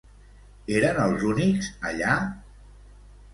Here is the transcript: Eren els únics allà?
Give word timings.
Eren 0.77 0.97
els 1.03 1.25
únics 1.33 1.69
allà? 1.91 2.17